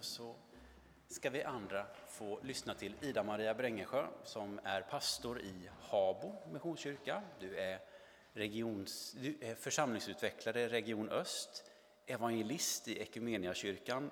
[0.00, 0.34] och så
[1.08, 7.22] ska vi andra få lyssna till Ida-Maria Brängesjö som är pastor i Habo Missionskyrka.
[7.40, 7.80] Du är,
[8.32, 11.64] regions, du är församlingsutvecklare i Region Öst,
[12.06, 14.10] evangelist i Ekumeniakyrkan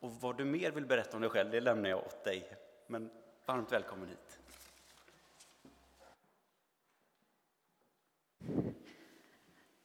[0.00, 2.56] och vad du mer vill berätta om dig själv, det lämnar jag åt dig.
[2.86, 3.10] Men
[3.46, 4.38] varmt välkommen hit.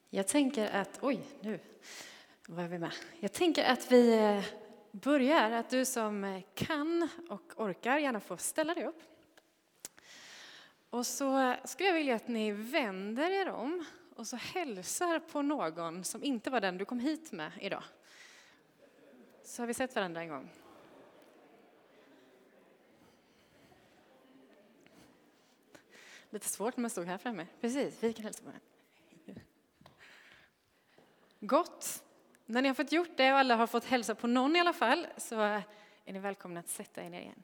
[0.09, 1.59] Jag tänker att, oj, nu
[2.47, 2.91] var vi med.
[3.19, 4.43] Jag tänker att vi eh,
[5.01, 9.01] börjar, att du som eh, kan och orkar gärna får ställa dig upp.
[10.89, 16.03] Och så skulle jag vilja att ni vänder er om och så hälsar på någon
[16.03, 17.83] som inte var den du kom hit med idag.
[19.43, 20.49] Så har vi sett varandra en gång.
[26.29, 27.47] Lite svårt när man stod här framme.
[27.61, 29.41] Precis, vi kan hälsa på varandra.
[31.39, 32.04] Gott.
[32.45, 34.73] När ni har fått gjort det och alla har fått hälsa på någon i alla
[34.73, 35.63] fall så är
[36.05, 37.43] ni välkomna att sätta er ner igen.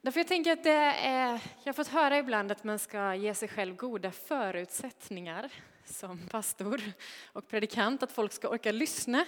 [0.00, 3.34] Därför jag tänker att det är, jag har fått höra ibland att man ska ge
[3.34, 5.52] sig själv goda förutsättningar
[5.84, 6.82] som pastor
[7.32, 9.26] och predikant, att folk ska orka lyssna.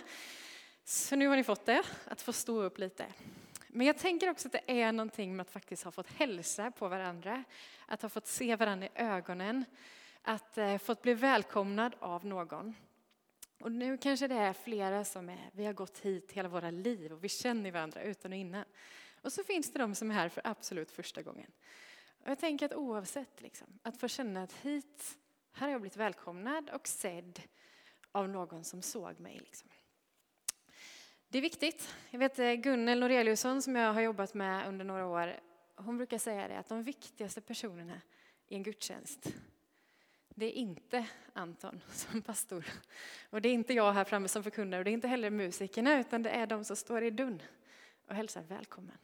[0.84, 3.06] Så nu har ni fått det, att få stå upp lite.
[3.68, 6.88] Men jag tänker också att det är någonting med att faktiskt ha fått hälsa på
[6.88, 7.44] varandra,
[7.86, 9.64] att ha fått se varandra i ögonen,
[10.26, 12.74] att eh, fått bli välkomnad av någon.
[13.60, 17.12] Och nu kanske det är flera som är, vi har gått hit hela våra liv
[17.12, 18.64] och vi känner varandra utan och innan.
[19.22, 21.50] Och så finns det de som är här för absolut första gången.
[22.22, 25.18] Och jag tänker att oavsett, liksom, att få känna att hit,
[25.52, 27.40] här har jag blivit välkomnad och sedd
[28.12, 29.38] av någon som såg mig.
[29.38, 29.68] Liksom.
[31.28, 31.94] Det är viktigt.
[32.10, 35.40] Jag vet eh, Gunnel Noreliusson som jag har jobbat med under några år,
[35.76, 38.00] hon brukar säga det att de viktigaste personerna
[38.48, 39.32] i en gudstjänst,
[40.38, 42.64] det är inte Anton som pastor.
[43.30, 44.78] Och det är inte jag här framme som förkunnar.
[44.78, 47.42] och det är inte heller musikerna utan det är de som står i dörren
[48.06, 48.98] och hälsar välkommen.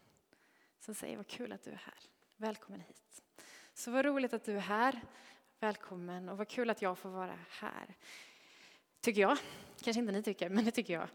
[0.81, 1.95] Som säger vad kul att du är här.
[2.37, 3.23] Välkommen hit.
[3.75, 5.01] Så vad roligt att du är här.
[5.61, 7.95] Välkommen och vad kul att jag får vara här.
[9.01, 9.39] Tycker jag.
[9.83, 11.09] Kanske inte ni tycker, men det tycker jag.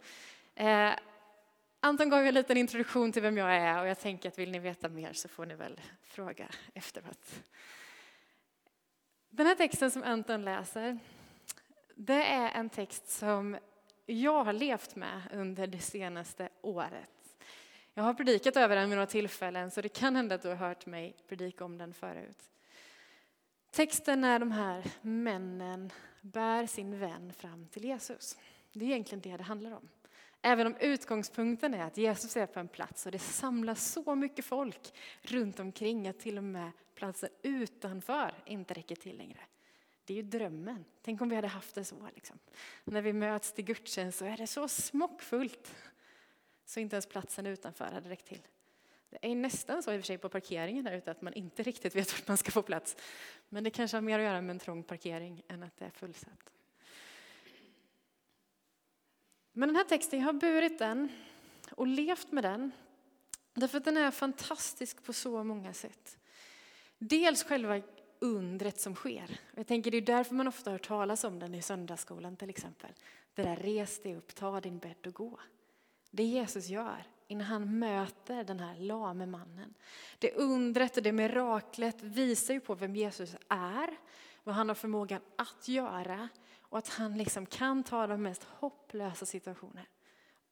[0.55, 0.95] Eh,
[1.79, 4.59] Anton gav en liten introduktion till vem jag är och jag tänker att vill ni
[4.59, 7.43] veta mer så får ni väl fråga efteråt.
[9.37, 10.99] Den här texten som Anton läser,
[11.95, 13.57] det är en text som
[14.05, 17.37] jag har levt med under det senaste året.
[17.93, 20.55] Jag har predikat över den vid några tillfällen så det kan hända att du har
[20.55, 22.43] hört mig predika om den förut.
[23.71, 28.37] Texten är de här männen bär sin vän fram till Jesus.
[28.73, 29.89] Det är egentligen det det handlar om.
[30.41, 34.45] Även om utgångspunkten är att Jesus är på en plats och det samlas så mycket
[34.45, 39.39] folk runt omkring att till och med platsen utanför inte räcker till längre.
[40.05, 40.85] Det är ju drömmen.
[41.01, 42.09] Tänk om vi hade haft det så.
[42.15, 42.39] Liksom.
[42.83, 45.75] När vi möts till gudstjänst så är det så smockfullt
[46.65, 48.41] så inte ens platsen utanför hade räckt till.
[49.09, 51.63] Det är nästan så i och för sig på parkeringen här ute att man inte
[51.63, 52.95] riktigt vet vart man ska få plats.
[53.49, 55.89] Men det kanske har mer att göra med en trång parkering än att det är
[55.89, 56.51] fullsatt.
[59.57, 61.09] Men den här texten, jag har burit den
[61.71, 62.71] och levt med den.
[63.53, 66.17] Därför att den är fantastisk på så många sätt.
[66.97, 67.81] Dels själva
[68.19, 69.39] undret som sker.
[69.55, 72.89] Jag tänker det är därför man ofta hör talas om den i söndagsskolan till exempel.
[73.33, 75.39] Det där res dig upp, ta din bädd och gå.
[76.11, 79.73] Det Jesus gör innan han möter den här lame mannen.
[80.19, 83.97] Det undret och det miraklet visar ju på vem Jesus är,
[84.43, 86.29] vad han har förmågan att göra
[86.69, 89.87] och att han liksom kan ta de mest hopplösa situationer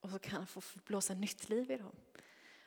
[0.01, 1.95] och så kan han få blåsa nytt liv i dem.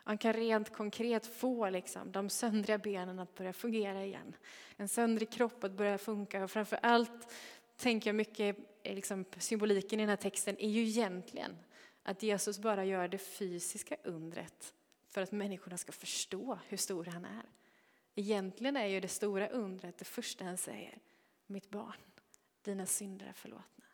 [0.09, 4.37] Han kan rent konkret få liksom de söndriga benen att börja fungera igen.
[4.77, 7.33] En söndrig kropp att börja funka och framför allt
[7.77, 11.57] tänker jag mycket, eh, liksom, symboliken i den här texten är ju egentligen
[12.03, 14.75] att Jesus bara gör det fysiska undret
[15.09, 17.45] för att människorna ska förstå hur stor han är.
[18.15, 20.99] Egentligen är ju det stora undret det första han säger,
[21.47, 21.97] mitt barn,
[22.69, 23.85] dina synder är förlåtna.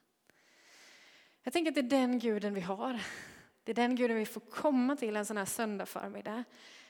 [1.42, 3.00] Jag tänker att det är den guden vi har.
[3.64, 6.44] Det är den guden vi får komma till en sån här söndag förmiddag.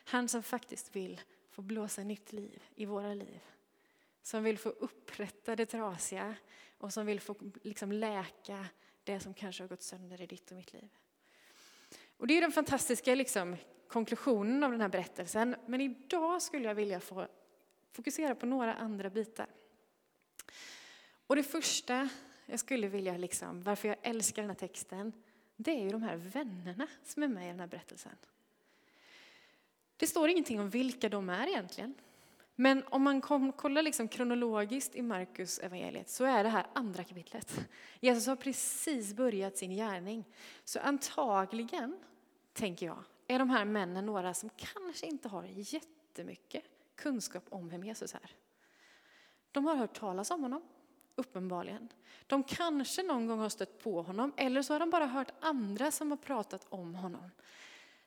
[0.05, 1.21] Han som faktiskt vill
[1.51, 3.41] få blåsa nytt liv i våra liv.
[4.23, 6.35] Som vill få upprätta det trasiga
[6.79, 8.67] och som vill få liksom läka
[9.05, 10.89] det som kanske har gått sönder i ditt och mitt liv.
[12.17, 13.57] Och det är den fantastiska liksom,
[13.89, 15.57] konklusionen av den här berättelsen.
[15.67, 17.27] Men idag skulle jag vilja få
[17.93, 19.47] fokusera på några andra bitar.
[21.27, 22.09] Och det första
[22.47, 25.13] jag skulle vilja, liksom, varför jag älskar den här texten,
[25.57, 28.17] det är ju de här vännerna som är med i den här berättelsen.
[29.97, 31.95] Det står ingenting om vilka de är egentligen.
[32.57, 37.05] Men om man kom, kollar liksom kronologiskt i Markus evangeliet så är det här andra
[37.05, 37.69] kapitlet.
[38.01, 40.25] Jesus har precis börjat sin gärning.
[40.65, 41.99] Så antagligen,
[42.53, 47.85] tänker jag, är de här männen några som kanske inte har jättemycket kunskap om vem
[47.85, 48.31] Jesus är.
[49.53, 50.63] De har hört talas om honom,
[51.17, 51.89] uppenbarligen.
[52.27, 55.91] De kanske någon gång har stött på honom, eller så har de bara hört andra
[55.91, 57.31] som har pratat om honom.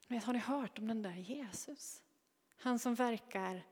[0.07, 2.01] Men har ni hört om den där Jesus?
[2.57, 3.63] Han som verkar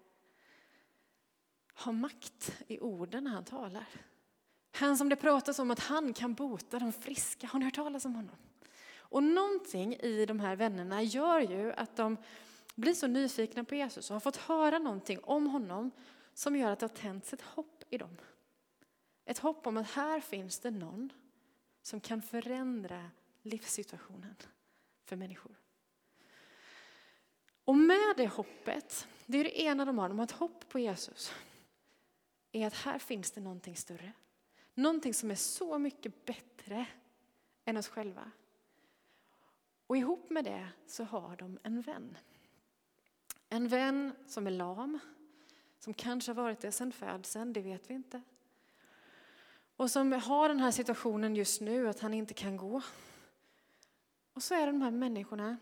[1.73, 3.85] ha makt i orden när han talar.
[4.71, 7.47] Han som det pratas om att han kan bota de friska.
[7.47, 8.35] Har ni hört talas om honom?
[8.97, 12.17] Och någonting i de här vännerna gör ju att de
[12.75, 15.91] blir så nyfikna på Jesus och har fått höra någonting om honom
[16.33, 18.17] som gör att det har tänts ett hopp i dem.
[19.25, 21.13] Ett hopp om att här finns det någon
[21.81, 23.11] som kan förändra
[23.41, 24.35] livssituationen
[25.03, 25.55] för människor.
[27.65, 30.79] Och med det hoppet, det är det ena de har, de har ett hopp på
[30.79, 31.33] Jesus,
[32.51, 34.13] är att här finns det någonting större.
[34.73, 36.85] Någonting som är så mycket bättre
[37.65, 38.31] än oss själva.
[39.87, 42.17] Och ihop med det så har de en vän.
[43.49, 44.99] En vän som är lam,
[45.79, 48.21] som kanske har varit det sedan födseln, det vet vi inte.
[49.75, 52.81] Och som har den här situationen just nu att han inte kan gå.
[54.33, 55.57] Och så är det de här människorna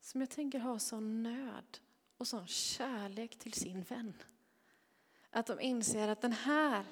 [0.00, 1.78] som jag tänker har sån nöd
[2.16, 4.14] och sån kärlek till sin vän.
[5.30, 6.84] Att de inser att den här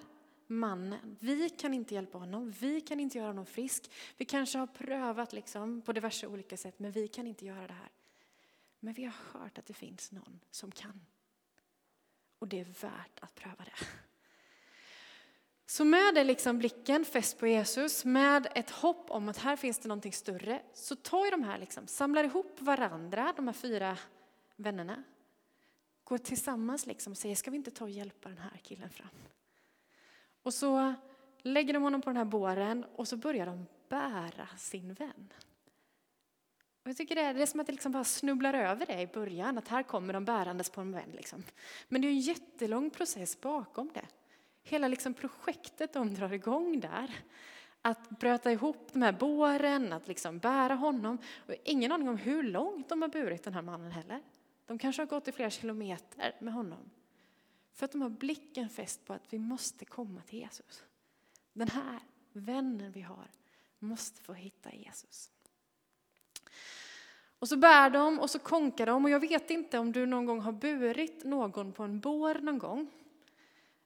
[0.46, 3.90] mannen, vi kan inte hjälpa honom, vi kan inte göra honom frisk.
[4.16, 7.72] Vi kanske har prövat liksom på diverse olika sätt, men vi kan inte göra det
[7.72, 7.90] här.
[8.80, 11.06] Men vi har hört att det finns någon som kan.
[12.38, 13.86] Och det är värt att pröva det.
[15.66, 19.78] Så med det liksom blicken fäst på Jesus, med ett hopp om att här finns
[19.78, 23.98] det någonting större, så tar de här, liksom, samlar ihop varandra, de här fyra
[24.56, 25.02] vännerna,
[26.04, 29.08] går tillsammans liksom och säger, ska vi inte ta och hjälpa den här killen fram?
[30.42, 30.94] Och så
[31.42, 35.32] lägger de honom på den här båren och så börjar de bära sin vän.
[36.82, 39.00] Och jag tycker det är, det är som att det liksom bara snubblar över det
[39.00, 41.10] i början, att här kommer de bärandes på en vän.
[41.12, 41.44] Liksom.
[41.88, 44.06] Men det är en jättelång process bakom det.
[44.66, 47.10] Hela liksom projektet de drar igång där,
[47.82, 51.18] att bröta ihop de här båren, att liksom bära honom.
[51.46, 54.22] Och ingen aning om hur långt de har burit den här mannen heller.
[54.66, 56.90] De kanske har gått i flera kilometer med honom.
[57.72, 60.82] För att de har blicken fäst på att vi måste komma till Jesus.
[61.52, 62.00] Den här
[62.32, 63.26] vännen vi har
[63.78, 65.30] måste få hitta Jesus.
[67.38, 70.26] Och så bär de och så konkar de och jag vet inte om du någon
[70.26, 72.90] gång har burit någon på en bår någon gång.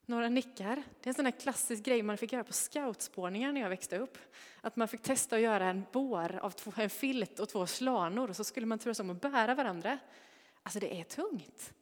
[0.09, 0.77] Några nickar.
[1.01, 3.99] Det är en sån här klassisk grej man fick göra på scoutspårningar när jag växte
[3.99, 4.19] upp.
[4.61, 8.31] Att man fick testa att göra en bår av två, en filt och två slanor
[8.31, 9.99] och så skulle man turas om att bära varandra.
[10.63, 11.73] Alltså det är tungt.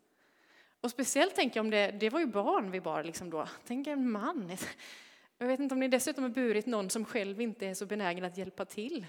[0.80, 3.48] Och speciellt tänker jag om det, det var ju barn vi bar liksom då.
[3.66, 4.56] Tänk en man.
[5.38, 8.24] Jag vet inte om ni dessutom har burit någon som själv inte är så benägen
[8.24, 9.06] att hjälpa till.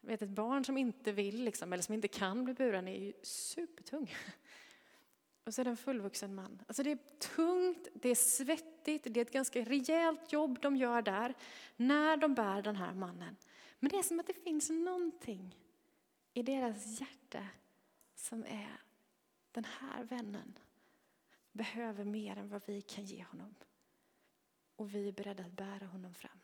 [0.00, 2.98] Jag vet ett barn som inte vill liksom, eller som inte kan bli buren är
[2.98, 4.14] ju supertung.
[5.44, 6.62] Och så är det en fullvuxen man.
[6.66, 11.02] Alltså det är tungt, det är svettigt, det är ett ganska rejält jobb de gör
[11.02, 11.34] där
[11.76, 13.36] när de bär den här mannen.
[13.78, 15.56] Men det är som att det finns någonting
[16.34, 17.46] i deras hjärta
[18.14, 18.80] som är
[19.52, 20.58] den här vännen
[21.52, 23.54] behöver mer än vad vi kan ge honom.
[24.76, 26.38] Och vi är beredda att bära honom fram.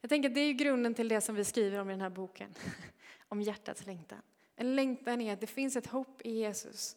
[0.00, 2.10] Jag tänker att det är grunden till det som vi skriver om i den här
[2.10, 2.54] boken,
[3.28, 4.22] om hjärtats längtan.
[4.56, 6.96] En längtan är att det finns ett hopp i Jesus.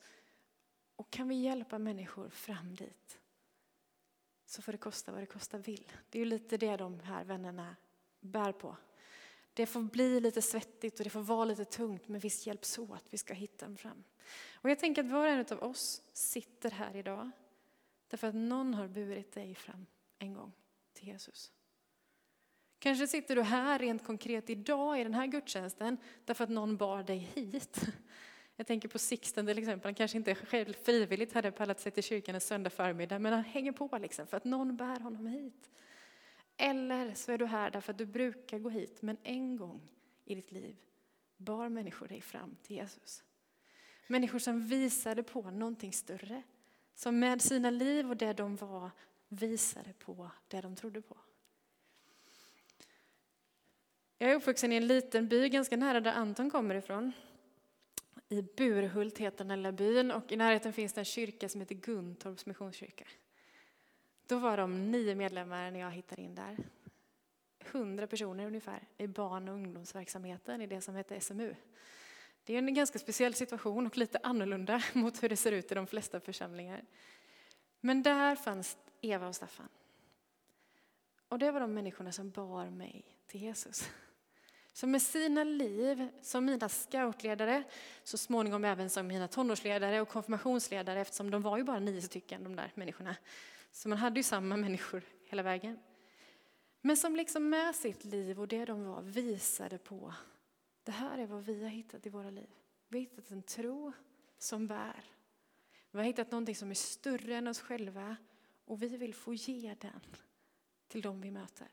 [1.01, 3.20] Och kan vi hjälpa människor fram dit
[4.46, 5.91] så får det kosta vad det kosta vill.
[6.10, 7.75] Det är ju lite det de här vännerna
[8.20, 8.77] bär på.
[9.53, 13.05] Det får bli lite svettigt och det får vara lite tungt, men visst hjälps åt,
[13.10, 14.03] vi ska hitta dem fram.
[14.53, 17.31] Och jag tänker att var och en av oss sitter här idag
[18.08, 19.86] därför att någon har burit dig fram
[20.20, 20.53] en gång
[20.93, 21.51] till Jesus.
[22.79, 27.03] Kanske sitter du här rent konkret idag i den här gudstjänsten därför att någon bar
[27.03, 27.86] dig hit.
[28.62, 32.03] Jag tänker på Sixten till exempel, han kanske inte själv frivilligt hade pallat sig till
[32.03, 35.70] kyrkan en söndag förmiddag, men han hänger på liksom för att någon bär honom hit.
[36.58, 39.82] Eller så är du här därför att du brukar gå hit, men en gång
[40.25, 40.75] i ditt liv
[41.38, 43.24] bar människor dig fram till Jesus.
[44.08, 46.44] Människor som visade på någonting större,
[46.96, 48.91] som med sina liv och det de var
[49.27, 51.18] visade på det de trodde på.
[54.18, 57.13] Jag är uppvuxen i en liten by ganska nära där Anton kommer ifrån.
[58.31, 61.75] I Burhult heter den lilla byn och i närheten finns det en kyrka som heter
[61.75, 63.05] Guntorps missionskyrka.
[64.27, 66.57] Då var de nio medlemmar när jag hittade in där.
[67.71, 71.55] Hundra personer ungefär i barn och ungdomsverksamheten i det som heter SMU.
[72.43, 75.75] Det är en ganska speciell situation och lite annorlunda mot hur det ser ut i
[75.75, 76.85] de flesta församlingar.
[77.79, 79.69] Men där fanns Eva och Staffan.
[81.27, 83.89] Och det var de människorna som bar mig till Jesus.
[84.73, 87.63] Som med sina liv, som mina scoutledare,
[88.03, 92.43] så småningom även som mina tonårsledare och konfirmationsledare, eftersom de var ju bara nio stycken,
[92.43, 93.15] de där människorna.
[93.71, 95.79] Så man hade ju samma människor hela vägen.
[96.81, 100.13] Men som liksom med sitt liv och det de var visade på,
[100.83, 102.49] det här är vad vi har hittat i våra liv.
[102.87, 103.93] Vi har hittat en tro
[104.37, 105.03] som bär.
[105.91, 108.15] Vi har hittat någonting som är större än oss själva
[108.65, 110.01] och vi vill få ge den
[110.87, 111.67] till dem vi möter.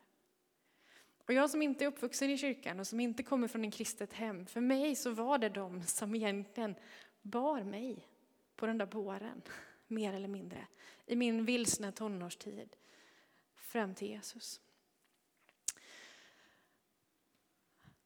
[1.28, 4.12] Och jag som inte är uppvuxen i kyrkan och som inte kommer från en kristet
[4.12, 6.74] hem, för mig så var det de som egentligen
[7.22, 8.08] bar mig
[8.56, 9.42] på den där båren,
[9.86, 10.66] mer eller mindre,
[11.06, 12.76] i min vilsna tonårstid
[13.54, 14.60] fram till Jesus.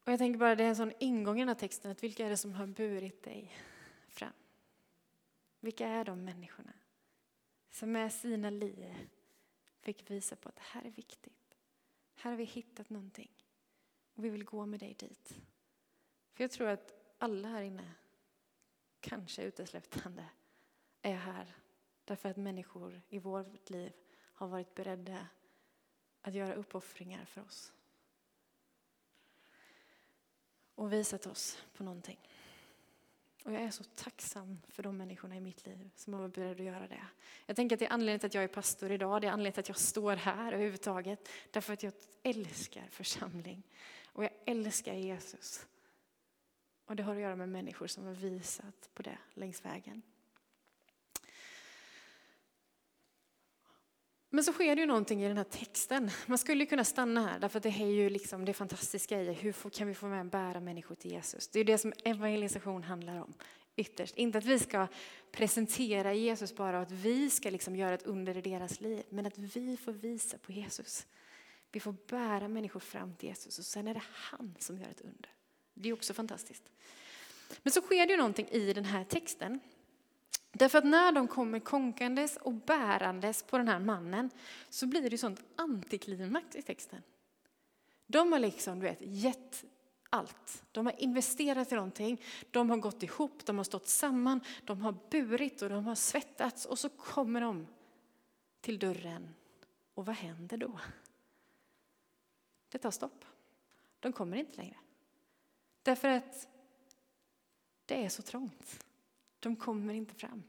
[0.05, 2.27] Och jag tänker bara, det är en sån ingång i den här texten, att vilka
[2.27, 3.57] är det som har burit dig
[4.09, 4.33] fram?
[5.61, 6.73] Vilka är de människorna
[7.71, 8.95] som med sina liv
[9.81, 11.42] fick visa på att det här är viktigt.
[12.23, 13.31] Här har vi hittat någonting
[14.15, 15.35] och vi vill gå med dig dit.
[16.33, 17.95] För jag tror att alla här inne,
[19.01, 20.29] kanske uteslutande,
[21.03, 21.57] är här
[22.05, 25.27] därför att människor i vårt liv har varit beredda
[26.21, 27.73] att göra uppoffringar för oss.
[30.75, 32.29] Och visat oss på någonting.
[33.45, 36.61] Och jag är så tacksam för de människorna i mitt liv som har varit beredda
[36.61, 37.07] att göra det.
[37.47, 39.53] Jag tänker att det är anledningen till att jag är pastor idag, det är anledningen
[39.53, 41.29] till att jag står här överhuvudtaget.
[41.51, 43.63] Därför att jag älskar församling
[44.07, 45.67] och jag älskar Jesus.
[46.87, 50.03] Och det har att göra med människor som har visat på det längs vägen.
[54.35, 56.11] Men så sker det ju någonting i den här texten.
[56.27, 59.71] Man skulle kunna stanna här, därför att det är ju liksom det fantastiska i hur
[59.71, 61.49] kan vi få med bära människor till Jesus.
[61.49, 63.35] Det är det som evangelisation handlar om
[63.77, 64.17] ytterst.
[64.17, 64.87] Inte att vi ska
[65.33, 69.27] presentera Jesus bara och att vi ska liksom göra ett under i deras liv, men
[69.27, 71.07] att vi får visa på Jesus.
[71.73, 75.01] Vi får bära människor fram till Jesus och sen är det han som gör ett
[75.01, 75.31] under.
[75.75, 76.71] Det är också fantastiskt.
[77.63, 79.61] Men så sker det ju någonting i den här texten
[80.53, 84.31] Därför att när de kommer konkandes och bärandes på den här mannen
[84.69, 87.03] så blir det sånt antiklimax i texten.
[88.07, 89.65] De har liksom, du vet, gett
[90.11, 90.65] allt.
[90.73, 94.95] De har investerat i någonting, de har gått ihop, de har stått samman, de har
[95.11, 97.67] burit och de har svettats och så kommer de
[98.61, 99.35] till dörren.
[99.95, 100.81] Och vad händer då?
[102.69, 103.25] Det tar stopp.
[104.01, 104.77] De kommer inte längre.
[105.83, 106.49] Därför att
[107.87, 108.85] det är så trångt.
[109.43, 110.43] De kommer inte fram.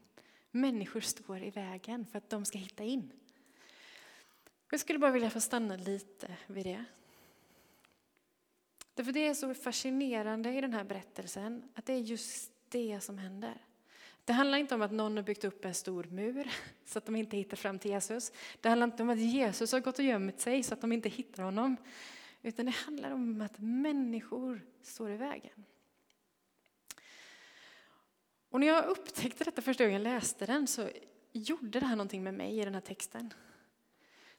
[0.50, 3.12] Människor står i vägen för att de ska hitta in.
[4.70, 6.84] Jag skulle bara vilja få stanna lite vid det.
[8.94, 13.18] Därför det är så fascinerande i den här berättelsen att det är just det som
[13.18, 13.64] händer.
[14.24, 16.50] Det handlar inte om att någon har byggt upp en stor mur
[16.84, 18.32] så att de inte hittar fram till Jesus.
[18.60, 21.08] Det handlar inte om att Jesus har gått och gömt sig så att de inte
[21.08, 21.76] hittar honom.
[22.42, 25.64] Utan det handlar om att människor står i vägen.
[28.54, 30.88] Och när jag upptäckte detta första gången jag läste den så
[31.32, 33.34] gjorde det här någonting med mig i den här texten.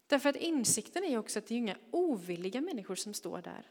[0.07, 3.69] Därför att insikten är ju också att det är inga ovilliga människor som står där.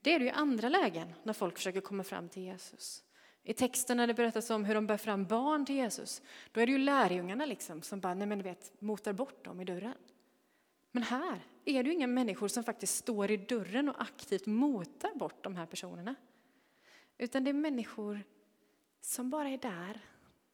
[0.00, 3.04] Det är det ju i andra lägen när folk försöker komma fram till Jesus.
[3.42, 6.66] I texten när det berättas om hur de bär fram barn till Jesus, då är
[6.66, 9.98] det ju lärjungarna liksom som bara, nej men du vet, motar bort dem i dörren.
[10.92, 15.14] Men här är det ju inga människor som faktiskt står i dörren och aktivt motar
[15.14, 16.14] bort de här personerna.
[17.18, 18.20] Utan det är människor
[19.04, 20.00] som bara är där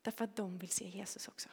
[0.03, 1.49] därför att de vill se Jesus också.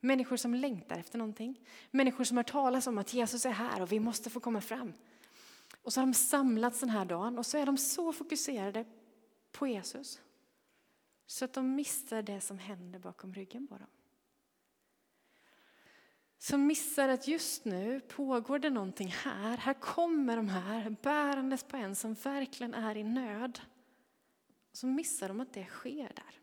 [0.00, 1.60] Människor som längtar efter någonting.
[1.90, 4.92] Människor som har talas om att Jesus är här och vi måste få komma fram.
[5.82, 8.84] Och så har de samlats den här dagen och så är de så fokuserade
[9.52, 10.20] på Jesus
[11.26, 13.88] så att de missar det som händer bakom ryggen på dem.
[16.38, 19.56] Som missar att just nu pågår det någonting här.
[19.56, 23.60] Här kommer de här bärandes på en som verkligen är i nöd.
[24.74, 26.40] Och så missar de att det sker där.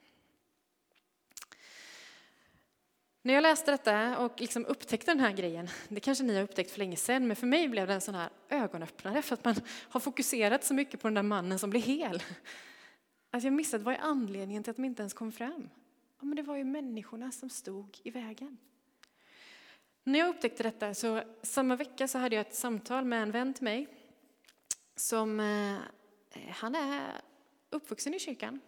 [3.22, 6.72] När jag läste detta och liksom upptäckte den här grejen, det kanske ni har upptäckt
[6.72, 9.56] för länge sedan, men för mig blev det en sån här ögonöppnare för att man
[9.90, 12.24] har fokuserat så mycket på den där mannen som blev hel.
[13.32, 15.70] Att jag missade vad är anledningen till att de inte ens kom fram?
[16.20, 18.58] Ja, men det var ju människorna som stod i vägen.
[20.04, 23.54] När jag upptäckte detta så samma vecka så hade jag ett samtal med en vän
[23.54, 23.88] till mig
[24.96, 25.78] som eh,
[26.50, 27.22] han är
[27.72, 28.60] uppvuxen i kyrkan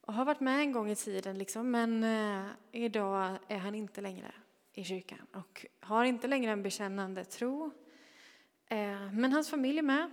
[0.00, 4.00] och har varit med en gång i tiden, liksom, men eh, idag är han inte
[4.00, 4.32] längre
[4.72, 7.70] i kyrkan och har inte längre en bekännande tro.
[8.66, 10.10] Eh, men hans familj är med,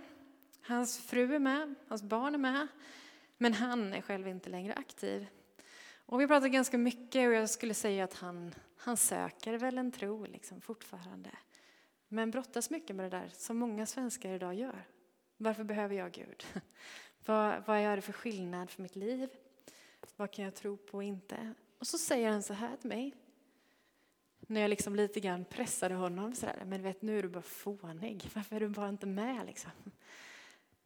[0.62, 2.68] hans fru är med, hans barn är med.
[3.38, 5.26] Men han är själv inte längre aktiv.
[6.06, 9.78] Och vi har pratat ganska mycket och jag skulle säga att han, han söker väl
[9.78, 11.30] en tro liksom fortfarande.
[12.08, 14.84] Men brottas mycket med det där som många svenskar idag gör.
[15.36, 16.44] Varför behöver jag Gud?
[17.28, 19.28] Vad, vad gör det för skillnad för mitt liv?
[20.16, 21.54] Vad kan jag tro på och inte?
[21.78, 23.14] Och så säger han så här till mig.
[24.40, 27.42] När jag liksom lite grann pressade honom så där, men vet nu är du bara
[27.42, 29.70] fånig, varför är du bara inte med liksom?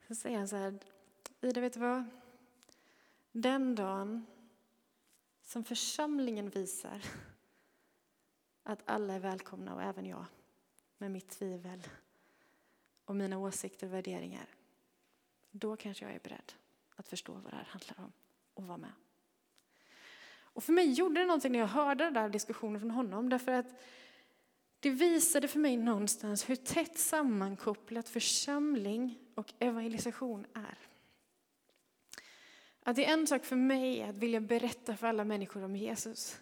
[0.09, 0.79] Så säger han så här,
[1.41, 2.05] Ida vet du vad?
[3.33, 4.27] Den dagen
[5.43, 7.03] som församlingen visar
[8.63, 10.25] att alla är välkomna och även jag
[10.99, 11.83] med mitt tvivel
[13.05, 14.47] och mina åsikter och värderingar.
[15.53, 16.53] Då kanske jag är beredd
[16.97, 18.13] att förstå vad det här handlar om
[18.55, 18.93] och vara med.
[20.35, 23.53] Och för mig gjorde det någonting när jag hörde den där diskussionen från honom därför
[23.53, 23.81] att
[24.81, 30.79] det visade för mig någonstans hur tätt sammankopplat församling och evangelisation är.
[32.83, 36.41] Att det är en sak för mig att vilja berätta för alla människor om Jesus.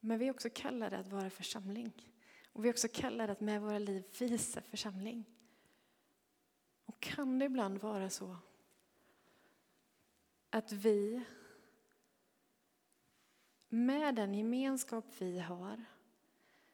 [0.00, 1.92] Men vi är också kallade att vara församling.
[2.52, 5.37] Och vi är också kallade att med våra liv visa församling.
[6.88, 8.36] Och kan det ibland vara så
[10.50, 11.22] att vi
[13.68, 15.84] med den gemenskap vi har,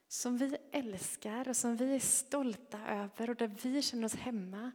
[0.09, 4.73] som vi älskar och som vi är stolta över och där vi känner oss hemma,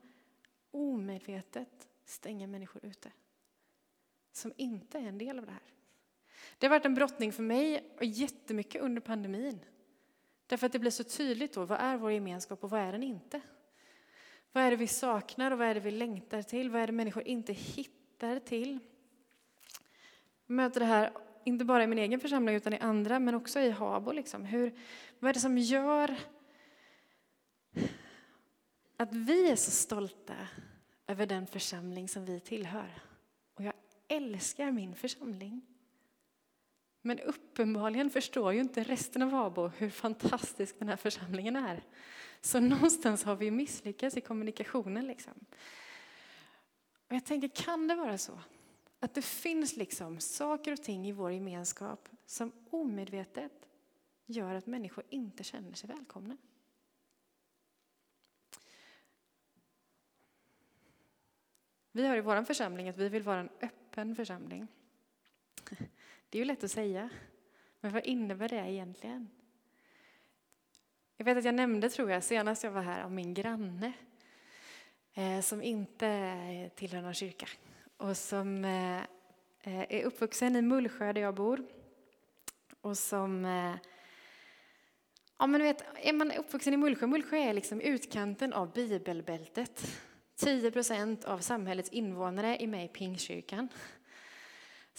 [0.72, 3.12] omedvetet stänger människor ute.
[4.32, 5.74] Som inte är en del av det här.
[6.58, 9.60] Det har varit en brottning för mig och jättemycket under pandemin.
[10.48, 13.04] Därför att det blir så tydligt då, vad är vår gemenskap och vad är den
[13.04, 13.42] inte?
[14.52, 16.70] Vad är det vi saknar och vad är det vi längtar till?
[16.70, 18.80] Vad är det människor inte hittar till?
[20.48, 21.12] Jag möter det här,
[21.44, 24.12] inte bara i min egen församling utan i andra, men också i Habo.
[24.12, 24.46] Liksom.
[24.46, 24.74] Hur,
[25.20, 26.16] vad är det som gör
[28.98, 30.36] att vi är så stolta
[31.08, 33.02] över den församling som vi tillhör?
[33.54, 33.74] Och jag
[34.08, 35.62] älskar min församling.
[37.02, 41.84] Men uppenbarligen förstår ju inte resten av ABO hur fantastisk den här församlingen är.
[42.42, 45.08] Så någonstans har vi misslyckats i kommunikationen.
[45.08, 45.34] Liksom.
[47.08, 48.40] Och jag tänker, kan det vara så
[49.00, 53.68] att det finns liksom saker och ting i vår gemenskap som omedvetet
[54.26, 56.38] gör att människor inte känner sig välkomna?
[61.92, 64.68] Vi har i vår församling att vi vill vara en öppen församling.
[66.30, 67.10] Det är ju lätt att säga,
[67.80, 69.30] men vad innebär det egentligen?
[71.18, 73.94] Jag vet att jag nämnde, tror jag, senast jag var här, om min granne
[75.14, 77.48] eh, som inte tillhör någon kyrka
[77.98, 78.98] och som eh,
[79.64, 81.66] eh är uppvuxen i Mullsjö där jag bor
[82.82, 83.76] och som eh,
[85.42, 90.02] Ja, men vet, är man uppvuxen i Mullsjö, Mullsjö är liksom utkanten av bibelbältet.
[90.36, 93.70] 10 procent av samhällets invånare är med i Pingstkyrkan.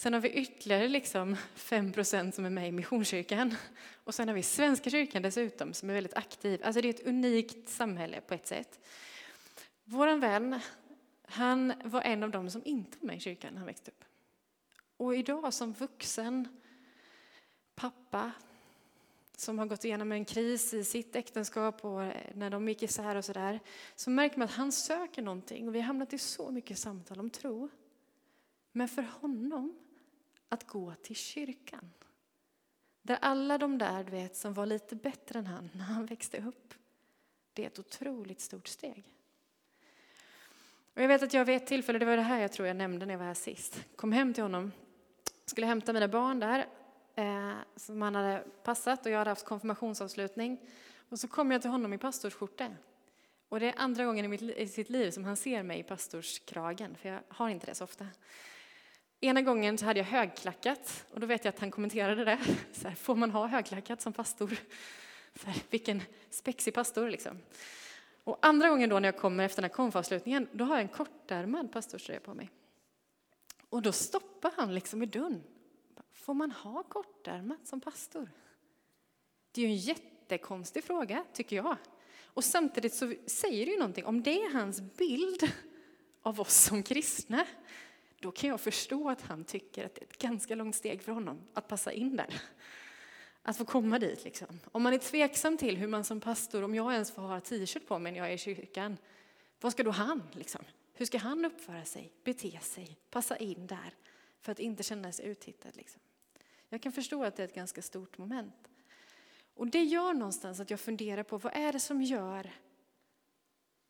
[0.01, 3.55] Sen har vi ytterligare liksom 5 procent som är med i Missionskyrkan.
[4.03, 6.61] Och sen har vi Svenska kyrkan dessutom som är väldigt aktiv.
[6.63, 8.79] Alltså det är ett unikt samhälle på ett sätt.
[9.83, 10.59] Vår vän,
[11.25, 14.03] han var en av dem som inte var med i kyrkan när han växte upp.
[14.97, 16.47] Och idag som vuxen
[17.75, 18.31] pappa
[19.37, 23.15] som har gått igenom en kris i sitt äktenskap och eh, när de gick isär
[23.15, 23.59] och sådär,
[23.95, 27.19] så märker man att han söker någonting och vi har hamnat i så mycket samtal
[27.19, 27.69] om tro.
[28.71, 29.77] Men för honom
[30.51, 31.91] att gå till kyrkan.
[33.01, 36.37] Där alla de där du vet, som var lite bättre än han när han växte
[36.37, 36.73] upp.
[37.53, 39.03] Det är ett otroligt stort steg.
[40.93, 42.77] Och jag vet att jag vid ett tillfälle, det var det här jag tror jag
[42.77, 44.71] nämnde när jag var här sist, kom hem till honom,
[45.45, 46.67] skulle hämta mina barn där,
[47.15, 50.59] eh, som han hade passat och jag hade haft konfirmationsavslutning.
[51.09, 52.67] Och så kom jag till honom i pastorsskjorta.
[53.49, 55.83] Och det är andra gången i, mitt, i sitt liv som han ser mig i
[55.83, 58.07] pastorskragen, för jag har inte det så ofta.
[59.23, 62.39] Ena gången så hade jag högklackat och då vet jag att han kommenterade det.
[62.71, 64.47] Så här, får man ha högklackat som pastor?
[65.35, 67.39] Så här, vilken spexig pastor liksom.
[68.23, 70.87] Och andra gången då när jag kommer efter den här konfavslutningen, då har jag en
[70.87, 72.49] kortärmad pastorströja på mig.
[73.69, 75.43] Och då stoppar han liksom i dörren.
[76.13, 78.29] Får man ha kortärmat som pastor?
[79.51, 81.77] Det är ju en jättekonstig fråga, tycker jag.
[82.25, 85.51] Och samtidigt så säger det ju någonting, om det är hans bild
[86.21, 87.45] av oss som kristna,
[88.21, 91.11] då kan jag förstå att han tycker att det är ett ganska långt steg för
[91.11, 92.41] honom att passa in där.
[93.41, 94.23] Att få komma dit.
[94.23, 94.59] Liksom.
[94.71, 97.87] Om man är tveksam till hur man som pastor, om jag ens får ha t-shirt
[97.87, 98.97] på mig när jag är i kyrkan,
[99.61, 100.23] vad ska då han?
[100.31, 100.61] Liksom?
[100.93, 103.93] Hur ska han uppföra sig, bete sig, passa in där
[104.41, 105.75] för att inte känna sig uttittad?
[105.75, 106.01] Liksom?
[106.69, 108.69] Jag kan förstå att det är ett ganska stort moment.
[109.53, 112.51] Och det gör någonstans att jag funderar på vad är det som gör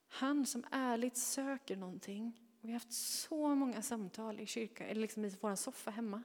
[0.08, 5.02] han som ärligt söker någonting och vi har haft så många samtal i kyrkan, eller
[5.02, 6.24] liksom i vår soffa hemma,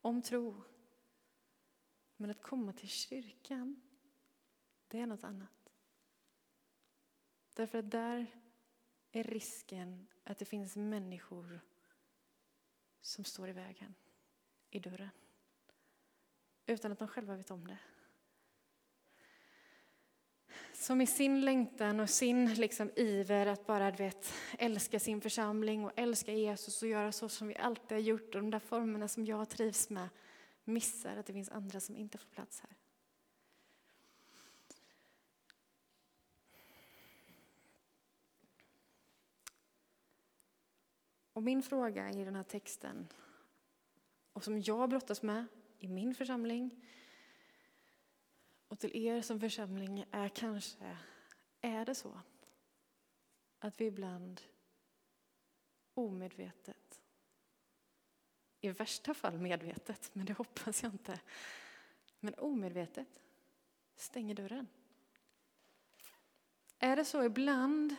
[0.00, 0.62] om tro.
[2.16, 3.82] Men att komma till kyrkan,
[4.88, 5.72] det är något annat.
[7.54, 8.26] Därför att där
[9.12, 11.60] är risken att det finns människor
[13.00, 13.94] som står i vägen,
[14.70, 15.10] i dörren.
[16.66, 17.78] Utan att de själva vet om det.
[20.86, 25.92] Som i sin längtan och sin liksom iver att bara vet, älska sin församling och
[25.96, 29.26] älska Jesus och göra så som vi alltid har gjort och de där formerna som
[29.26, 30.08] jag trivs med
[30.64, 32.70] missar att det finns andra som inte får plats här.
[41.32, 43.08] Och min fråga i den här texten,
[44.32, 45.46] och som jag brottas med
[45.78, 46.84] i min församling
[48.68, 50.96] och till er som församling är kanske,
[51.60, 52.20] är det så
[53.58, 54.40] att vi ibland
[55.94, 57.00] omedvetet,
[58.60, 61.20] i värsta fall medvetet, men det hoppas jag inte,
[62.20, 63.20] men omedvetet
[63.96, 64.66] stänger dörren?
[66.78, 67.96] Är det så ibland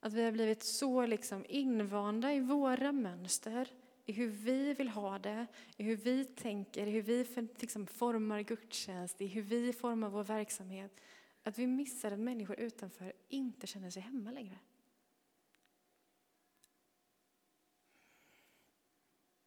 [0.00, 3.68] att vi har blivit så liksom invanda i våra mönster,
[4.04, 8.40] i hur vi vill ha det, i hur vi tänker, i hur vi liksom formar
[8.40, 11.00] gudstjänst, i hur vi formar vår verksamhet.
[11.42, 14.58] Att vi missar att människor utanför inte känner sig hemma längre.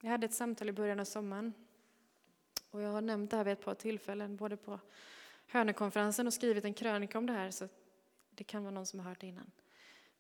[0.02, 1.54] Jag hade ett samtal i början av sommaren
[2.72, 4.80] och jag har nämnt det här vid ett par tillfällen, både på
[5.48, 7.68] Hörnekonferensen och skrivit en krönika om det här, så
[8.30, 9.52] det kan vara någon som har hört det innan.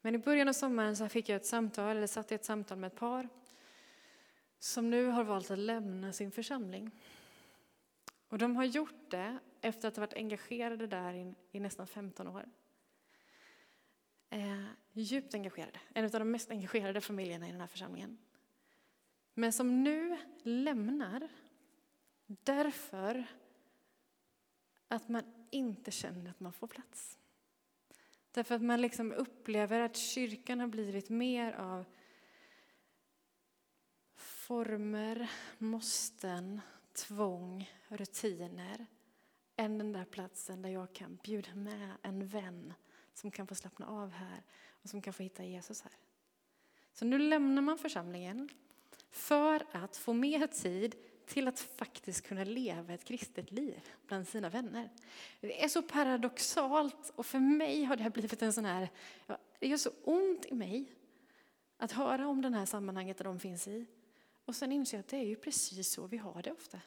[0.01, 2.77] Men i början av sommaren så fick jag ett samtal, eller satt i ett samtal
[2.77, 3.29] med ett par
[4.59, 6.91] som nu har valt att lämna sin församling.
[8.27, 12.27] Och de har gjort det efter att ha varit engagerade där i, i nästan 15
[12.27, 12.45] år.
[14.29, 18.17] Eh, djupt engagerade, en av de mest engagerade familjerna i den här församlingen.
[19.33, 21.29] Men som nu lämnar
[22.27, 23.25] därför
[24.87, 27.17] att man inte känner att man får plats.
[28.31, 31.85] Därför att man liksom upplever att kyrkan har blivit mer av
[34.47, 36.61] former, måsten,
[36.93, 38.85] tvång, rutiner
[39.55, 42.73] än den där platsen där jag kan bjuda med en vän
[43.13, 45.91] som kan få slappna av här och som kan få hitta Jesus här.
[46.93, 48.49] Så nu lämnar man församlingen
[49.11, 54.49] för att få mer tid till att faktiskt kunna leva ett kristet liv bland sina
[54.49, 54.89] vänner.
[55.39, 58.89] Det är så paradoxalt och för mig har det blivit en sån här,
[59.59, 60.91] det gör så ont i mig
[61.77, 63.85] att höra om det här sammanhanget där de finns i.
[64.47, 66.81] Och sen inser jag att det är ju precis så vi har det ofta.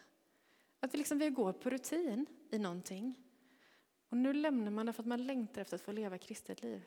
[0.80, 3.14] Att vi, liksom, vi går på rutin i någonting.
[4.08, 6.82] Och nu lämnar man det för att man längtar efter att få leva kristet liv.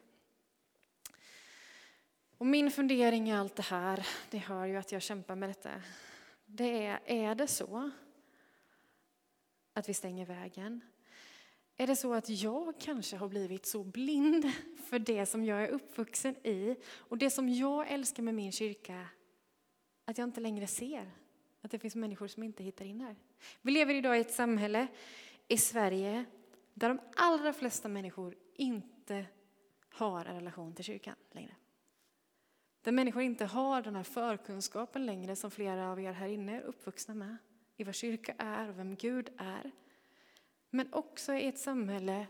[2.37, 5.81] Och min fundering i allt det här, det hör ju att jag kämpar med detta.
[6.45, 7.91] Det är, är det så
[9.73, 10.81] att vi stänger vägen?
[11.77, 14.51] Är det så att jag kanske har blivit så blind
[14.89, 19.07] för det som jag är uppvuxen i och det som jag älskar med min kyrka
[20.05, 21.11] att jag inte längre ser
[21.61, 23.15] att det finns människor som inte hittar in här.
[23.61, 24.87] Vi lever idag i ett samhälle
[25.47, 26.25] i Sverige
[26.73, 29.25] där de allra flesta människor inte
[29.89, 31.55] har en relation till kyrkan längre.
[32.81, 36.61] Där människor inte har den här förkunskapen längre som flera av er här inne är
[36.61, 37.37] uppvuxna med.
[37.77, 39.71] I vad kyrka är och vem Gud är.
[40.69, 42.27] Men också i ett samhälle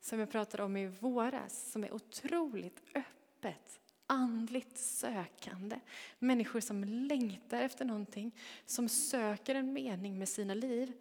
[0.00, 5.80] som jag pratade om i våras som är otroligt öppet andligt sökande.
[6.18, 10.92] Människor som längtar efter någonting, som söker en mening med sina liv.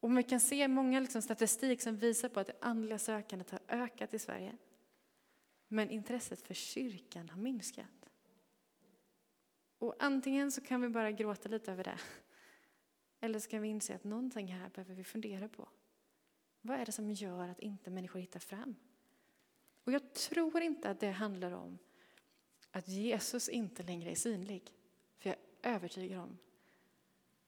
[0.00, 3.60] Och man kan se många liksom statistik som visar på att det andliga sökandet har
[3.68, 4.56] ökat i Sverige.
[5.68, 8.10] Men intresset för kyrkan har minskat.
[9.78, 11.98] Och antingen så kan vi bara gråta lite över det.
[13.20, 15.68] Eller så kan vi inse att någonting här behöver vi fundera på.
[16.60, 18.74] Vad är det som gör att inte människor hittar fram?
[19.84, 21.78] Och jag tror inte att det handlar om
[22.70, 24.72] att Jesus inte längre är synlig.
[25.18, 26.38] För jag är övertygad om,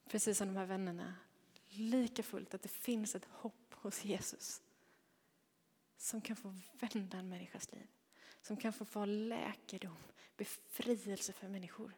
[0.08, 1.14] precis som de här vännerna,
[1.68, 4.62] lika fullt att det finns ett hopp hos Jesus
[5.96, 7.86] som kan få vända en människas liv.
[8.42, 9.96] Som kan få vara läkedom,
[10.36, 11.94] befrielse för människor.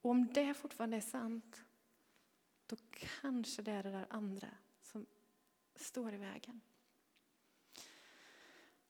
[0.00, 1.64] Och om det fortfarande är sant,
[2.66, 4.48] då kanske det är det där andra
[4.82, 5.06] som
[5.76, 6.60] står i vägen.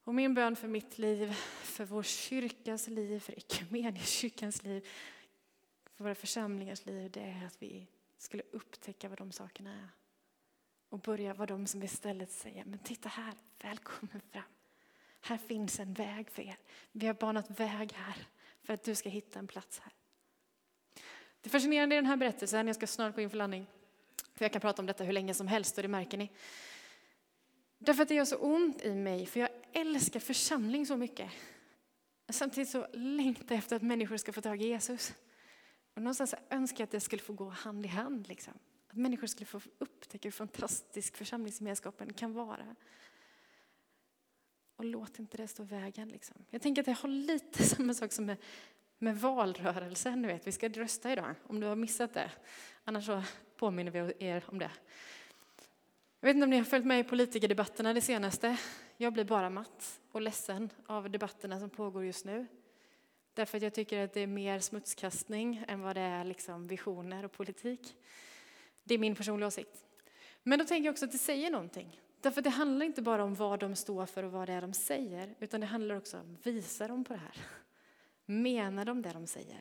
[0.04, 1.32] Och min bön för mitt liv,
[1.62, 3.34] för vår kyrkas liv, för
[4.06, 4.88] kyrkans liv,
[5.96, 7.86] för våra församlingars liv, det är att vi
[8.18, 9.88] skulle upptäcka vad de sakerna är.
[10.88, 14.42] Och börja vara de som istället säger, men titta här, välkommen fram.
[15.20, 16.56] Här finns en väg för er.
[16.92, 18.26] Vi har banat väg här
[18.62, 19.92] för att du ska hitta en plats här.
[21.40, 23.66] Det fascinerande i den här berättelsen, jag ska snart gå in för landning,
[24.34, 26.30] för jag kan prata om detta hur länge som helst och det märker ni.
[27.78, 31.30] Därför att det gör så ont i mig, för jag älskar församling så mycket.
[32.28, 35.14] Samtidigt så längtar jag efter att människor ska få tag i Jesus.
[35.94, 38.28] Och någonstans önskar jag att det skulle få gå hand i hand.
[38.28, 38.54] Liksom.
[38.88, 42.76] Att människor skulle få upptäcka hur fantastisk församlingsgemenskapen kan vara.
[44.76, 46.08] Och låt inte det stå i vägen.
[46.08, 46.36] Liksom.
[46.50, 48.36] Jag tänker att det har lite samma sak som med,
[48.98, 50.26] med valrörelsen.
[50.26, 50.46] vet.
[50.46, 52.30] Vi ska rösta idag, om du har missat det.
[52.84, 53.22] Annars så
[53.56, 54.70] påminner vi er om det.
[56.20, 58.56] Jag vet inte om ni har följt med i politikerdebatterna det senaste.
[59.02, 62.46] Jag blir bara matt och ledsen av debatterna som pågår just nu.
[63.34, 67.24] Därför att jag tycker att det är mer smutskastning än vad det är liksom visioner
[67.24, 67.96] och politik.
[68.84, 69.84] Det är min personliga åsikt.
[70.42, 72.00] Men då tänker jag också att det säger någonting.
[72.20, 74.60] Därför att det handlar inte bara om vad de står för och vad det är
[74.60, 77.36] de säger, utan det handlar också om, visar de på det här?
[78.24, 79.60] Menar de det de säger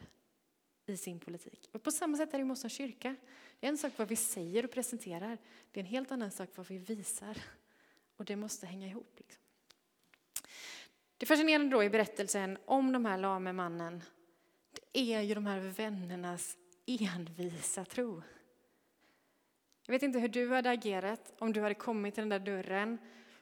[0.85, 1.69] i sin politik?
[1.71, 3.15] Och på samma sätt är det med oss kyrka.
[3.59, 5.37] Det är en sak vad vi säger och presenterar,
[5.71, 7.37] det är en helt annan sak vad vi visar.
[8.19, 9.13] Och det måste hänga ihop.
[9.17, 9.41] Liksom.
[11.17, 14.03] Det fascinerande då i berättelsen om de här lame mannen,
[14.71, 18.21] det är ju de här vännernas envisa tro.
[19.85, 22.97] Jag vet inte hur du hade agerat om du hade kommit till den där dörren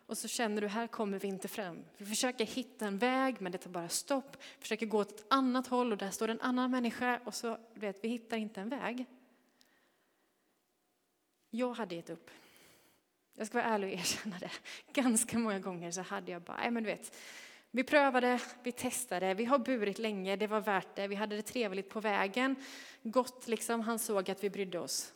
[0.05, 1.85] och så känner du här kommer vi inte fram.
[1.97, 4.43] Vi försöker hitta en väg men det tar bara stopp.
[4.59, 8.03] Försöker gå åt ett annat håll och där står en annan människa och så vet
[8.03, 9.05] vi hittar inte en väg.
[11.49, 12.29] Jag hade gett upp.
[13.39, 14.51] Jag ska vara ärlig och erkänna det.
[14.93, 17.17] Ganska många gånger så hade jag bara, nej men du vet,
[17.71, 21.41] vi prövade, vi testade, vi har burit länge, det var värt det, vi hade det
[21.41, 22.55] trevligt på vägen.
[23.03, 25.13] Gott liksom, han såg att vi brydde oss.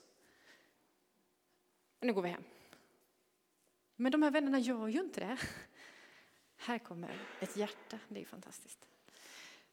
[2.00, 2.44] Nu går vi hem.
[3.96, 5.38] Men de här vännerna gör ju inte det.
[6.58, 8.88] Här kommer ett hjärta, det är fantastiskt.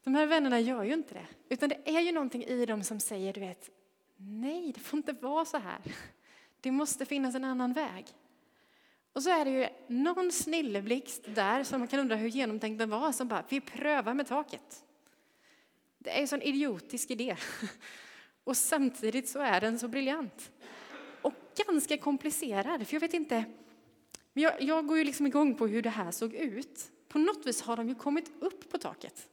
[0.05, 3.01] De här vännerna gör ju inte det, utan det är ju någonting i dem som
[3.01, 3.71] säger, du vet,
[4.17, 5.81] nej, det får inte vara så här.
[6.61, 8.07] Det måste finnas en annan väg.
[9.13, 12.91] Och så är det ju någon snilleblixt där som man kan undra hur genomtänkt den
[12.91, 14.85] var, som bara, vi prövar med taket.
[15.99, 17.37] Det är en sån idiotisk idé.
[18.45, 20.51] Och samtidigt så är den så briljant.
[21.23, 21.35] Och
[21.67, 23.45] ganska komplicerad, för jag vet inte,
[24.33, 26.91] jag, jag går ju liksom igång på hur det här såg ut.
[27.09, 29.29] På något vis har de ju kommit upp på taket.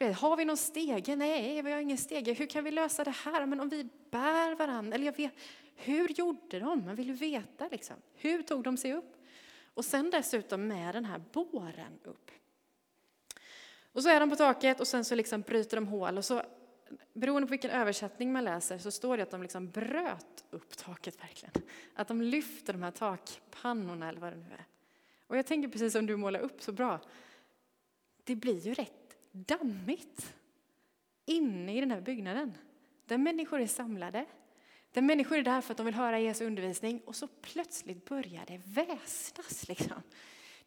[0.00, 1.16] Har vi någon stege?
[1.16, 2.32] Nej, vi har ingen stege.
[2.32, 3.46] Hur kan vi lösa det här?
[3.46, 4.94] Men om vi bär varandra?
[4.94, 5.32] Eller jag vet,
[5.80, 6.84] hur gjorde de?
[6.84, 7.68] Man vill ju veta.
[7.68, 7.96] Liksom.
[8.14, 9.16] Hur tog de sig upp?
[9.74, 12.30] Och sen dessutom med den här båren upp.
[13.92, 16.18] Och så är de på taket och sen så liksom bryter de hål.
[16.18, 16.42] Och så,
[17.12, 21.22] beroende på vilken översättning man läser så står det att de liksom bröt upp taket
[21.22, 21.52] verkligen.
[21.94, 24.64] Att de lyfter de här takpannorna eller vad det nu är.
[25.26, 27.00] Och jag tänker precis som du målar upp så bra.
[28.24, 30.34] Det blir ju rätt dammigt
[31.24, 32.54] inne i den här byggnaden.
[33.06, 34.26] Där människor är samlade.
[34.92, 38.44] Där människor är där för att de vill höra Jesu undervisning och så plötsligt börjar
[38.46, 39.68] det väsnas.
[39.68, 40.02] Liksom.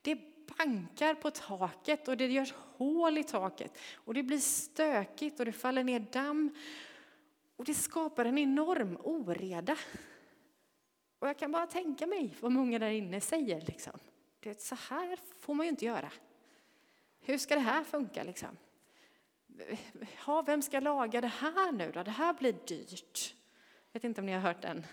[0.01, 0.17] Det
[0.57, 5.51] bankar på taket och det görs hål i taket och det blir stökigt och det
[5.51, 6.55] faller ner damm
[7.55, 9.77] och det skapar en enorm oreda.
[11.19, 13.61] Och jag kan bara tänka mig vad många där inne säger.
[13.61, 13.99] Liksom.
[14.39, 16.11] Det, så här får man ju inte göra.
[17.19, 18.23] Hur ska det här funka?
[18.23, 18.57] Liksom?
[20.27, 22.03] Ja, vem ska laga det här nu då?
[22.03, 23.35] Det här blir dyrt.
[23.93, 24.85] Jag vet inte om ni har hört den.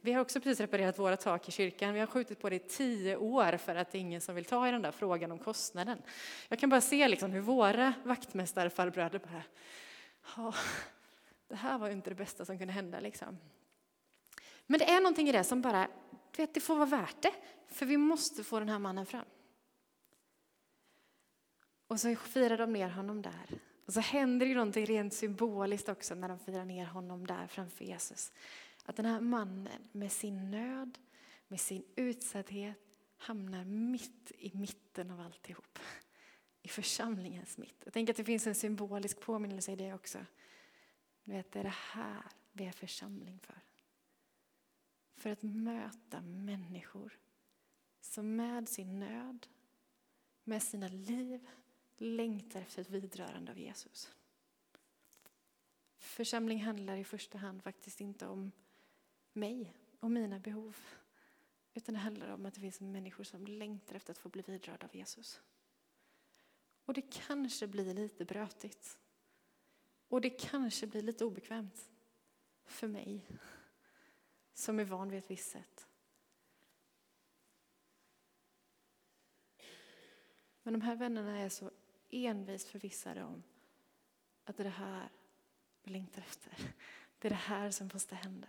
[0.00, 1.94] Vi har också precis reparerat våra tak i kyrkan.
[1.94, 4.44] Vi har skjutit på det i tio år för att det är ingen som vill
[4.44, 6.02] ta i den där frågan om kostnaden.
[6.48, 9.42] Jag kan bara se liksom hur våra vaktmästarfarbröder bara,
[10.36, 10.54] ja,
[11.48, 13.00] det här var ju inte det bästa som kunde hända.
[13.00, 13.38] Liksom.
[14.66, 15.88] Men det är någonting i det som bara,
[16.36, 17.34] du vet, det får vara värt det.
[17.68, 19.26] För vi måste få den här mannen fram.
[21.86, 23.58] Och så firar de ner honom där.
[23.86, 27.84] Och så händer det någonting rent symboliskt också när de firar ner honom där framför
[27.84, 28.32] Jesus.
[28.84, 30.98] Att den här mannen med sin nöd,
[31.48, 32.76] med sin utsatthet
[33.16, 35.78] hamnar mitt i mitten av alltihop.
[36.62, 37.82] I församlingens mitt.
[37.84, 40.18] Jag tänker att det finns en symbolisk påminnelse i det också.
[41.24, 43.60] Du vet, det är det här vi är församling för.
[45.16, 47.18] För att möta människor
[48.00, 49.46] som med sin nöd,
[50.44, 51.46] med sina liv,
[51.96, 54.14] längtar efter ett vidrörande av Jesus.
[55.98, 58.52] Församling handlar i första hand faktiskt inte om
[59.32, 60.76] mig och mina behov.
[61.74, 64.86] Utan det handlar om att det finns människor som längtar efter att få bli vidrörda
[64.86, 65.42] av Jesus.
[66.84, 68.98] Och det kanske blir lite brötigt.
[70.08, 71.90] Och det kanske blir lite obekvämt
[72.64, 73.26] för mig
[74.54, 75.88] som är van vid ett visst sätt.
[80.62, 81.70] Men de här vännerna är så
[82.14, 83.42] envist förvissade om
[84.44, 85.08] att det är det här
[85.82, 86.52] vi längtar efter.
[87.18, 88.48] Det är det här som måste hända.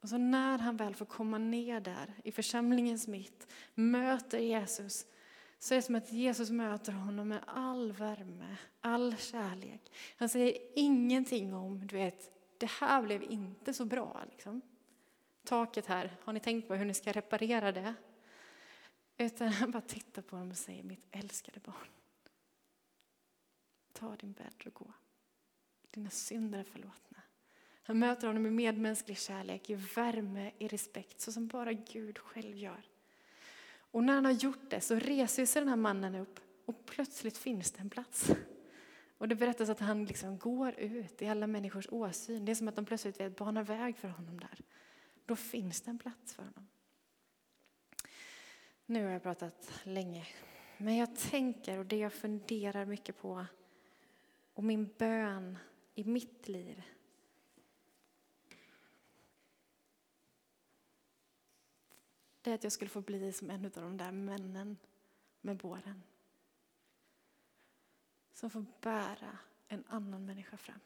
[0.00, 5.06] Och så när han väl får komma ner där i församlingens mitt, möter Jesus,
[5.58, 9.92] så är det som att Jesus möter honom med all värme, all kärlek.
[10.16, 14.24] Han säger ingenting om, du vet, det här blev inte så bra.
[14.30, 14.60] Liksom.
[15.44, 17.94] Taket här, har ni tänkt på hur ni ska reparera det?
[19.16, 21.86] Utan han bara tittar på honom och säger, mitt älskade barn.
[23.98, 24.92] Ta din bädd och gå.
[25.90, 27.22] Dina synder är förlåtna.
[27.82, 32.56] Han möter honom med medmänsklig kärlek, i värme, i respekt, så som bara Gud själv
[32.56, 32.82] gör.
[33.90, 37.38] Och när han har gjort det så reser sig den här mannen upp och plötsligt
[37.38, 38.30] finns det en plats.
[39.18, 42.44] Och det berättas att han liksom går ut i alla människors åsyn.
[42.44, 44.60] Det är som att de plötsligt vet banar väg för honom där.
[45.26, 46.68] Då finns det en plats för honom.
[48.86, 50.26] Nu har jag pratat länge,
[50.76, 53.46] men jag tänker och det jag funderar mycket på
[54.56, 55.58] och min bön
[55.94, 56.82] i mitt liv
[62.42, 64.76] det är att jag skulle få bli som en av de där männen
[65.40, 66.02] med båren.
[68.32, 69.38] Som får bära
[69.68, 70.80] en annan människa fram.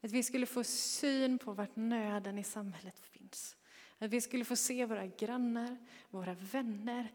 [0.00, 3.56] Att vi skulle få syn på vart nöden i samhället finns.
[3.98, 5.76] Att vi skulle få se våra grannar,
[6.10, 7.12] våra vänner,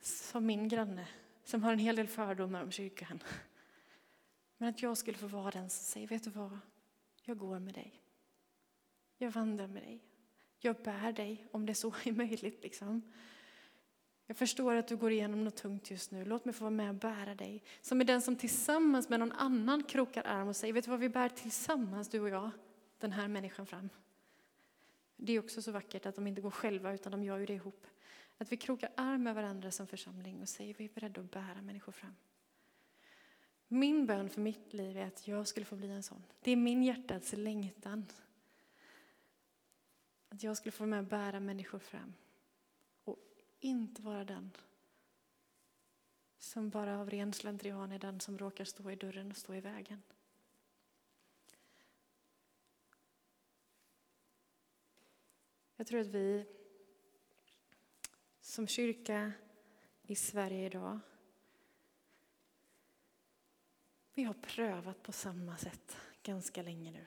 [0.00, 1.08] som min granne
[1.44, 3.22] som har en hel del fördomar om kyrkan.
[4.62, 6.58] Men att jag skulle få vara den som säger, vet du vad?
[7.22, 8.02] Jag går med dig.
[9.18, 10.04] Jag vandrar med dig.
[10.58, 12.62] Jag bär dig, om det så är möjligt.
[12.62, 13.12] Liksom.
[14.26, 16.24] Jag förstår att du går igenom något tungt just nu.
[16.24, 17.62] Låt mig få vara med och bära dig.
[17.80, 21.00] Som är den som tillsammans med någon annan krokar arm och säger, vet du vad
[21.00, 22.50] vi bär tillsammans, du och jag,
[22.98, 23.88] den här människan fram.
[25.16, 27.54] Det är också så vackert att de inte går själva utan de gör ju det
[27.54, 27.86] ihop.
[28.38, 31.62] Att vi krokar arm med varandra som församling och säger vi är beredda att bära
[31.62, 32.14] människor fram.
[33.72, 36.22] Min bön för mitt liv är att jag skulle få bli en sån.
[36.40, 38.06] Det är min hjärtats längtan.
[40.28, 42.14] Att jag skulle få med och bära människor fram.
[43.04, 43.18] Och
[43.60, 44.50] inte vara den
[46.38, 49.60] som bara av ren slentrian är den som råkar stå i dörren och stå i
[49.60, 50.02] vägen.
[55.76, 56.46] Jag tror att vi
[58.40, 59.32] som kyrka
[60.02, 61.00] i Sverige idag
[64.14, 67.04] vi har prövat på samma sätt ganska länge nu.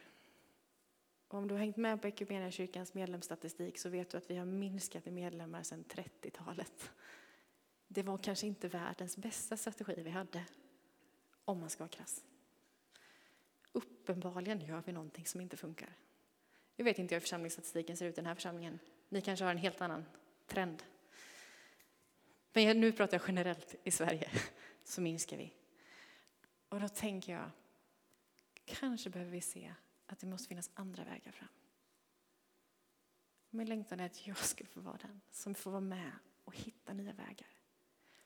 [1.27, 4.45] Och om du har hängt med på Equmeniakyrkans medlemsstatistik så vet du att vi har
[4.45, 6.91] minskat i medlemmar sedan 30-talet.
[7.87, 10.45] Det var kanske inte världens bästa strategi vi hade,
[11.45, 12.23] om man ska vara krass.
[13.71, 15.89] Uppenbarligen gör vi någonting som inte funkar.
[16.75, 18.79] Jag vet inte hur församlingsstatistiken ser ut i den här församlingen.
[19.09, 20.05] Ni kanske har en helt annan
[20.47, 20.83] trend.
[22.53, 24.31] Men nu pratar jag generellt i Sverige,
[24.83, 25.53] så minskar vi.
[26.69, 27.51] Och då tänker jag,
[28.65, 29.73] kanske behöver vi se
[30.05, 31.49] att det måste finnas andra vägar fram.
[33.49, 36.11] Min längtan är att jag ska få vara den som får vara med
[36.43, 37.47] och hitta nya vägar.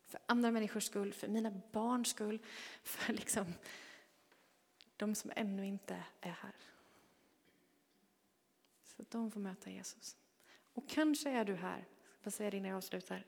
[0.04, 2.40] För andra människors skull, för mina barns skull,
[2.84, 3.54] för liksom
[4.98, 6.56] de som ännu inte är här.
[8.84, 10.18] Så att de får möta Jesus.
[10.74, 11.88] Och kanske är du här,
[12.24, 13.26] vad säger jag innan jag avslutar?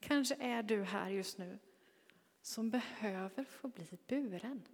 [0.00, 1.58] Kanske är du här just nu
[2.44, 4.68] som behöver få bli buren.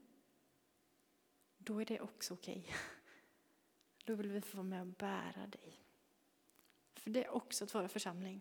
[1.58, 2.58] Då är det också okej.
[2.58, 2.74] Okay.
[4.04, 5.84] Då vill vi få vara med och bära dig.
[6.94, 8.40] För det är också att vara församling.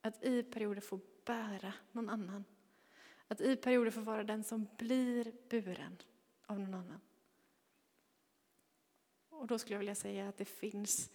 [0.00, 2.44] Att i perioder få bära någon annan.
[3.28, 5.96] Att i perioder få vara den som blir buren
[6.46, 7.00] av någon annan.
[9.28, 11.10] Och då skulle jag vilja säga att det finns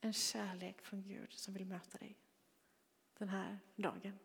[0.00, 2.18] en kärlek från Gud som vill möta dig
[3.18, 4.18] den här dagen.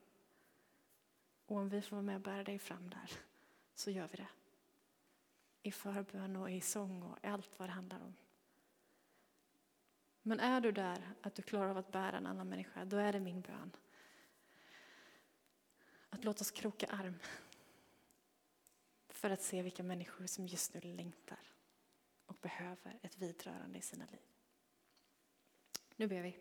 [1.45, 3.11] Och om vi får vara med och bära dig fram där,
[3.75, 4.27] så gör vi det.
[5.61, 8.15] I förbön och i sång och allt vad det handlar om.
[10.21, 13.13] Men är du där att du klarar av att bära en annan människa, då är
[13.13, 13.71] det min bön.
[16.09, 17.19] Att låta oss kroka arm
[19.07, 21.51] för att se vilka människor som just nu längtar
[22.25, 24.21] och behöver ett vidrörande i sina liv.
[25.95, 26.37] Nu ber vi.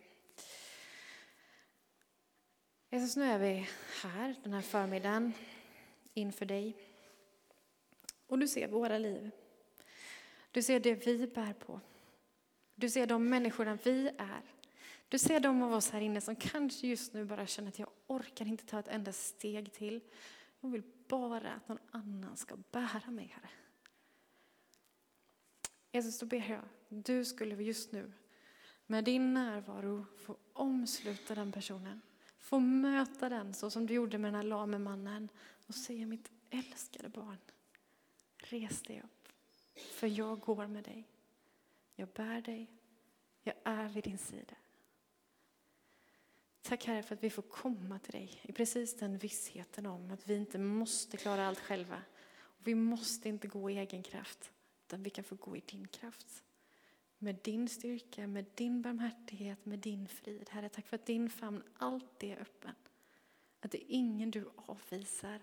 [2.95, 3.69] Jesus, nu är vi
[4.03, 5.33] här den här förmiddagen
[6.13, 6.77] inför dig.
[8.27, 9.31] Och du ser våra liv.
[10.51, 11.81] Du ser det vi bär på.
[12.75, 14.43] Du ser de människorna vi är.
[15.09, 17.91] Du ser de av oss här inne som kanske just nu bara känner att jag
[18.07, 20.01] orkar inte ta ett enda steg till.
[20.61, 23.51] Jag vill bara att någon annan ska bära mig, Herre.
[25.93, 28.13] Jesus, då ber jag, du skulle just nu
[28.87, 32.01] med din närvaro få omsluta den personen
[32.45, 35.29] Få möta den så som du gjorde med den här lame mannen
[35.67, 37.39] och säga mitt älskade barn,
[38.37, 39.29] res dig upp.
[39.77, 41.09] För jag går med dig.
[41.95, 42.71] Jag bär dig.
[43.43, 44.55] Jag är vid din sida.
[46.63, 50.29] Tack Herre för att vi får komma till dig i precis den vissheten om att
[50.29, 52.03] vi inte måste klara allt själva.
[52.59, 54.53] Vi måste inte gå i egen kraft,
[54.87, 56.45] utan vi kan få gå i din kraft.
[57.25, 60.51] Med din styrka, med din barmhärtighet, med din frid.
[60.51, 62.75] Herre, tack för att din famn alltid är öppen.
[63.61, 65.41] Att det är ingen du avvisar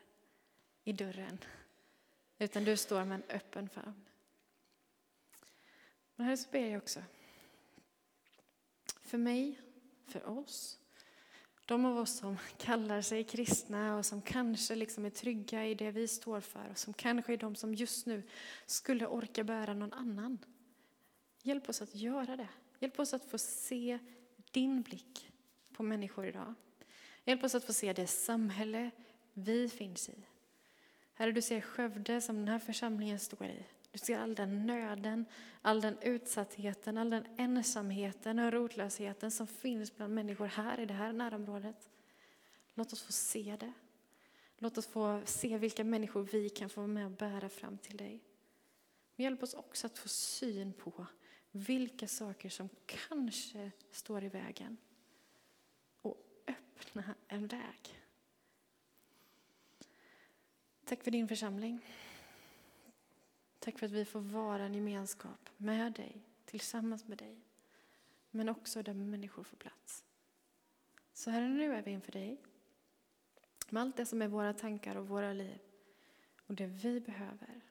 [0.84, 1.38] i dörren,
[2.38, 4.06] utan du står med en öppen famn.
[6.16, 7.04] Men här så ber jag också
[9.02, 9.60] för mig,
[10.08, 10.80] för oss,
[11.66, 15.92] de av oss som kallar sig kristna och som kanske liksom är trygga i det
[15.92, 18.24] vi står för och som kanske är de som just nu
[18.66, 20.38] skulle orka bära någon annan.
[21.42, 22.50] Hjälp oss att göra det.
[22.80, 24.00] Hjälp oss att få se
[24.52, 25.32] din blick
[25.74, 26.54] på människor idag.
[27.26, 28.92] Hjälp oss att få se det samhälle
[29.34, 30.16] vi finns i.
[31.14, 33.66] Herre, du ser Skövde som den här församlingen står i.
[33.92, 35.26] Du ser all den nöden,
[35.62, 40.94] all den utsattheten, all den ensamheten och rotlösheten som finns bland människor här i det
[40.94, 41.90] här närområdet.
[42.74, 43.74] Låt oss få se det.
[44.58, 48.24] Låt oss få se vilka människor vi kan få med och bära fram till dig.
[49.16, 51.06] Men hjälp oss också att få syn på
[51.52, 54.78] vilka saker som kanske står i vägen
[56.02, 58.00] och öppna en väg.
[60.86, 61.86] Tack för din församling.
[63.60, 67.42] Tack för att vi får vara en gemenskap med dig, tillsammans med dig.
[68.32, 70.06] Men också där människor får plats.
[71.14, 72.38] Så här nu är vi inför dig.
[73.70, 75.60] Med allt det som är våra tankar och våra liv.
[76.46, 77.62] Och det vi behöver.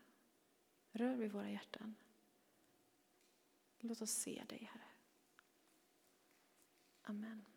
[0.93, 1.95] Rör vid våra hjärtan.
[3.81, 4.85] Låt oss se dig, Herre.
[7.03, 7.49] Amen.